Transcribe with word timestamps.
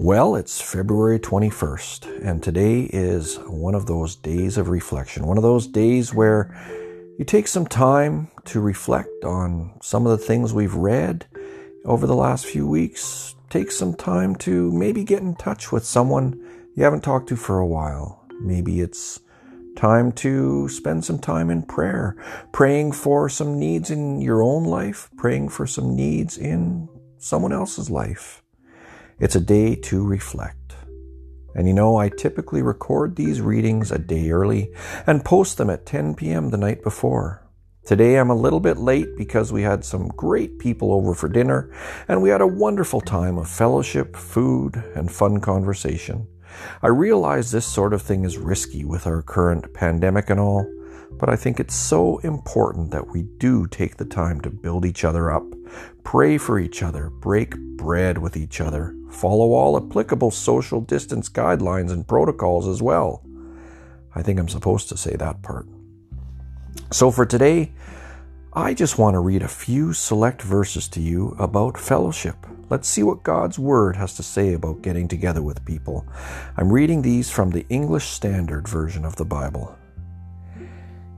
Well, 0.00 0.36
it's 0.36 0.60
February 0.60 1.18
21st, 1.18 2.24
and 2.24 2.40
today 2.40 2.82
is 2.82 3.36
one 3.48 3.74
of 3.74 3.86
those 3.86 4.14
days 4.14 4.56
of 4.56 4.68
reflection. 4.68 5.26
One 5.26 5.36
of 5.36 5.42
those 5.42 5.66
days 5.66 6.14
where 6.14 6.54
you 7.18 7.24
take 7.24 7.48
some 7.48 7.66
time 7.66 8.28
to 8.44 8.60
reflect 8.60 9.24
on 9.24 9.76
some 9.82 10.06
of 10.06 10.16
the 10.16 10.24
things 10.24 10.52
we've 10.52 10.76
read 10.76 11.26
over 11.84 12.06
the 12.06 12.14
last 12.14 12.46
few 12.46 12.64
weeks. 12.64 13.34
Take 13.50 13.72
some 13.72 13.92
time 13.92 14.36
to 14.36 14.70
maybe 14.70 15.02
get 15.02 15.20
in 15.20 15.34
touch 15.34 15.72
with 15.72 15.84
someone 15.84 16.40
you 16.76 16.84
haven't 16.84 17.02
talked 17.02 17.28
to 17.30 17.36
for 17.36 17.58
a 17.58 17.66
while. 17.66 18.24
Maybe 18.40 18.80
it's 18.80 19.18
time 19.74 20.12
to 20.12 20.68
spend 20.68 21.04
some 21.04 21.18
time 21.18 21.50
in 21.50 21.62
prayer, 21.62 22.14
praying 22.52 22.92
for 22.92 23.28
some 23.28 23.58
needs 23.58 23.90
in 23.90 24.20
your 24.20 24.44
own 24.44 24.62
life, 24.62 25.10
praying 25.16 25.48
for 25.48 25.66
some 25.66 25.96
needs 25.96 26.38
in 26.38 26.88
someone 27.18 27.52
else's 27.52 27.90
life. 27.90 28.44
It's 29.20 29.34
a 29.34 29.40
day 29.40 29.74
to 29.74 30.06
reflect. 30.06 30.76
And 31.56 31.66
you 31.66 31.74
know, 31.74 31.96
I 31.96 32.08
typically 32.08 32.62
record 32.62 33.16
these 33.16 33.40
readings 33.40 33.90
a 33.90 33.98
day 33.98 34.30
early 34.30 34.72
and 35.08 35.24
post 35.24 35.58
them 35.58 35.70
at 35.70 35.86
10 35.86 36.14
p.m. 36.14 36.50
the 36.50 36.56
night 36.56 36.84
before. 36.84 37.42
Today 37.84 38.16
I'm 38.16 38.30
a 38.30 38.36
little 38.36 38.60
bit 38.60 38.76
late 38.76 39.16
because 39.16 39.52
we 39.52 39.62
had 39.62 39.84
some 39.84 40.06
great 40.08 40.60
people 40.60 40.92
over 40.92 41.14
for 41.14 41.28
dinner 41.28 41.74
and 42.06 42.22
we 42.22 42.28
had 42.28 42.40
a 42.40 42.46
wonderful 42.46 43.00
time 43.00 43.38
of 43.38 43.48
fellowship, 43.48 44.14
food, 44.14 44.76
and 44.94 45.10
fun 45.10 45.40
conversation. 45.40 46.28
I 46.80 46.88
realize 46.88 47.50
this 47.50 47.66
sort 47.66 47.92
of 47.92 48.02
thing 48.02 48.24
is 48.24 48.38
risky 48.38 48.84
with 48.84 49.08
our 49.08 49.22
current 49.22 49.74
pandemic 49.74 50.30
and 50.30 50.38
all, 50.38 50.64
but 51.12 51.28
I 51.28 51.36
think 51.36 51.58
it's 51.58 51.74
so 51.74 52.18
important 52.18 52.90
that 52.90 53.08
we 53.08 53.22
do 53.22 53.66
take 53.66 53.96
the 53.96 54.04
time 54.04 54.40
to 54.42 54.50
build 54.50 54.84
each 54.84 55.04
other 55.04 55.30
up, 55.30 55.44
pray 56.04 56.38
for 56.38 56.58
each 56.58 56.82
other, 56.82 57.10
break 57.10 57.56
bread 57.76 58.18
with 58.18 58.36
each 58.36 58.60
other, 58.60 58.94
follow 59.10 59.52
all 59.52 59.76
applicable 59.76 60.30
social 60.30 60.80
distance 60.80 61.28
guidelines 61.28 61.90
and 61.90 62.06
protocols 62.06 62.68
as 62.68 62.82
well. 62.82 63.24
I 64.14 64.22
think 64.22 64.38
I'm 64.38 64.48
supposed 64.48 64.88
to 64.90 64.96
say 64.96 65.16
that 65.16 65.42
part. 65.42 65.66
So 66.90 67.10
for 67.10 67.26
today, 67.26 67.72
I 68.52 68.74
just 68.74 68.98
want 68.98 69.14
to 69.14 69.20
read 69.20 69.42
a 69.42 69.48
few 69.48 69.92
select 69.92 70.42
verses 70.42 70.88
to 70.88 71.00
you 71.00 71.36
about 71.38 71.78
fellowship. 71.78 72.34
Let's 72.70 72.88
see 72.88 73.02
what 73.02 73.22
God's 73.22 73.58
Word 73.58 73.96
has 73.96 74.14
to 74.16 74.22
say 74.22 74.54
about 74.54 74.82
getting 74.82 75.08
together 75.08 75.42
with 75.42 75.64
people. 75.64 76.06
I'm 76.56 76.72
reading 76.72 77.02
these 77.02 77.30
from 77.30 77.50
the 77.50 77.66
English 77.68 78.06
Standard 78.06 78.66
Version 78.66 79.04
of 79.04 79.16
the 79.16 79.24
Bible. 79.24 79.76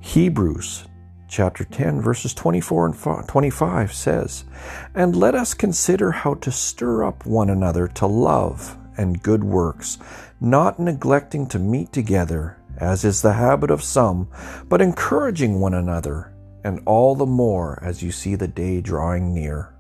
Hebrews 0.01 0.87
chapter 1.29 1.65
10, 1.65 2.01
verses 2.01 2.35
24 2.35 2.87
and 2.87 3.29
25 3.29 3.93
says, 3.93 4.45
And 4.95 5.15
let 5.15 5.35
us 5.35 5.55
consider 5.55 6.11
how 6.11 6.35
to 6.35 6.51
stir 6.51 7.05
up 7.05 7.25
one 7.25 7.51
another 7.51 7.87
to 7.89 8.07
love 8.07 8.77
and 8.97 9.23
good 9.23 9.45
works, 9.45 9.99
not 10.41 10.81
neglecting 10.81 11.47
to 11.49 11.59
meet 11.59 11.93
together, 11.93 12.57
as 12.79 13.05
is 13.05 13.23
the 13.23 13.35
habit 13.35 13.71
of 13.71 13.83
some, 13.83 14.29
but 14.69 14.81
encouraging 14.81 15.61
one 15.61 15.75
another, 15.75 16.33
and 16.65 16.81
all 16.87 17.15
the 17.15 17.27
more 17.27 17.79
as 17.83 18.03
you 18.03 18.11
see 18.11 18.35
the 18.35 18.49
day 18.49 18.81
drawing 18.81 19.33
near. 19.33 19.75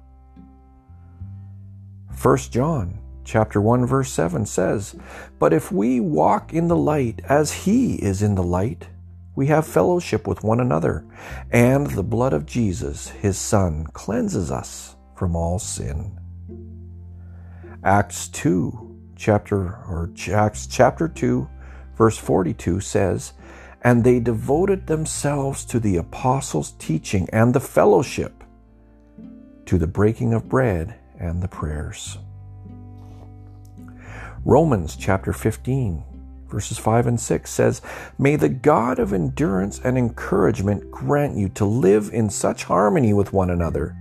1 2.23 2.37
John 2.51 2.99
chapter 3.25 3.61
1 3.61 3.87
verse 3.87 4.13
7 4.13 4.45
says, 4.45 4.95
"But 5.39 5.53
if 5.53 5.73
we 5.73 5.99
walk 5.99 6.53
in 6.53 6.69
the 6.69 6.77
light 6.77 7.23
as 7.29 7.53
he 7.53 7.95
is 7.95 8.23
in 8.23 8.35
the 8.35 8.43
light, 8.43 8.89
we 9.35 9.47
have 9.47 9.67
fellowship 9.67 10.27
with 10.27 10.43
one 10.43 10.61
another, 10.61 11.05
and 11.51 11.87
the 11.89 12.03
blood 12.03 12.33
of 12.33 12.47
Jesus, 12.47 13.09
his 13.09 13.39
Son, 13.39 13.87
cleanses 13.93 14.51
us 14.51 14.97
from 15.15 15.37
all 15.37 15.59
sin. 15.59 16.19
Acts 17.85 18.29
2, 18.29 19.13
chapter 19.17 19.57
or 19.57 20.11
Acts 20.33 20.67
chapter 20.67 21.09
2, 21.09 21.49
verse 21.97 22.19
42 22.19 22.81
says, 22.81 23.33
And 23.83 24.03
they 24.03 24.19
devoted 24.19 24.87
themselves 24.87 25.65
to 25.67 25.79
the 25.79 25.97
apostles' 25.97 26.73
teaching 26.79 27.29
and 27.33 27.55
the 27.55 27.61
fellowship, 27.61 28.43
to 29.67 29.79
the 29.79 29.87
breaking 29.87 30.35
of 30.35 30.49
bread 30.49 30.99
and 31.19 31.43
the 31.43 31.49
prayers. 31.49 32.19
Romans 34.45 34.97
chapter 34.97 35.33
15, 35.35 36.03
verses 36.51 36.79
5 36.79 37.07
and 37.07 37.21
6 37.21 37.51
says, 37.51 37.83
May 38.19 38.37
the 38.37 38.49
God 38.49 38.99
of 38.99 39.13
endurance 39.13 39.81
and 39.83 39.97
encouragement 39.97 40.91
grant 40.91 41.37
you 41.37 41.49
to 41.51 41.65
live 41.65 42.11
in 42.13 42.29
such 42.31 42.65
harmony 42.65 43.13
with 43.13 43.33
one 43.33 43.51
another, 43.51 43.97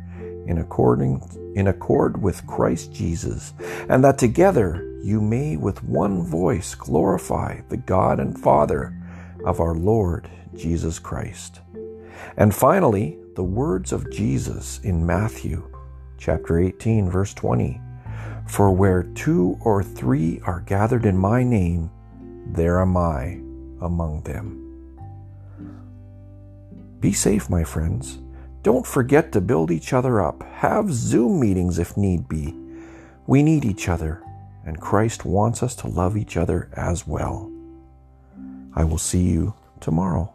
in 0.47 0.57
according 0.57 1.21
in 1.55 1.67
accord 1.67 2.21
with 2.21 2.45
Christ 2.47 2.93
Jesus, 2.93 3.53
and 3.89 4.03
that 4.03 4.17
together 4.17 4.99
you 5.01 5.21
may 5.21 5.57
with 5.57 5.83
one 5.83 6.23
voice 6.23 6.75
glorify 6.75 7.61
the 7.69 7.77
God 7.77 8.19
and 8.19 8.37
Father 8.37 8.93
of 9.45 9.59
our 9.59 9.75
Lord 9.75 10.29
Jesus 10.55 10.99
Christ. 10.99 11.61
And 12.37 12.53
finally, 12.53 13.17
the 13.35 13.43
words 13.43 13.91
of 13.91 14.11
Jesus 14.11 14.79
in 14.83 15.05
Matthew 15.05 15.69
chapter 16.17 16.59
18 16.59 17.09
verse 17.09 17.33
20. 17.33 17.81
For 18.47 18.71
where 18.71 19.03
two 19.03 19.57
or 19.61 19.83
three 19.83 20.41
are 20.45 20.61
gathered 20.61 21.05
in 21.05 21.17
my 21.17 21.43
name, 21.43 21.91
there 22.53 22.79
am 22.79 22.97
I 22.97 23.39
among 23.81 24.23
them. 24.23 24.65
Be 26.99 27.13
safe, 27.13 27.49
my 27.49 27.63
friends. 27.63 28.19
Don't 28.61 28.85
forget 28.85 29.31
to 29.31 29.41
build 29.41 29.71
each 29.71 29.93
other 29.93 30.21
up. 30.21 30.43
Have 30.43 30.91
Zoom 30.91 31.39
meetings 31.39 31.79
if 31.79 31.95
need 31.95 32.27
be. 32.27 32.53
We 33.25 33.41
need 33.41 33.63
each 33.63 33.87
other, 33.87 34.21
and 34.65 34.81
Christ 34.81 35.23
wants 35.23 35.63
us 35.63 35.75
to 35.77 35.87
love 35.87 36.17
each 36.17 36.35
other 36.35 36.69
as 36.73 37.07
well. 37.07 37.49
I 38.75 38.83
will 38.83 38.97
see 38.97 39.21
you 39.21 39.53
tomorrow. 39.79 40.33